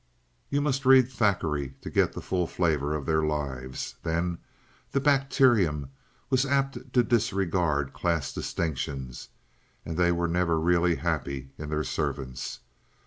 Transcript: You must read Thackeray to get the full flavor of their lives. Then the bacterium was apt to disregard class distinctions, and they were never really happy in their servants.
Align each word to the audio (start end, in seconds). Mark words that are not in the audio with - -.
You 0.49 0.61
must 0.61 0.83
read 0.83 1.11
Thackeray 1.11 1.75
to 1.81 1.89
get 1.91 2.13
the 2.13 2.23
full 2.23 2.47
flavor 2.47 2.95
of 2.95 3.05
their 3.05 3.21
lives. 3.21 3.97
Then 4.01 4.39
the 4.93 4.99
bacterium 4.99 5.91
was 6.31 6.43
apt 6.43 6.91
to 6.93 7.03
disregard 7.03 7.93
class 7.93 8.33
distinctions, 8.33 9.27
and 9.85 9.97
they 9.97 10.11
were 10.11 10.27
never 10.27 10.59
really 10.59 10.95
happy 10.95 11.51
in 11.59 11.69
their 11.69 11.83
servants. 11.83 12.61